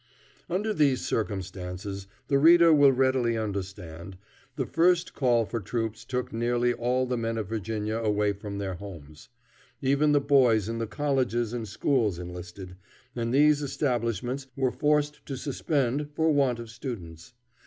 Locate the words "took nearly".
6.03-6.73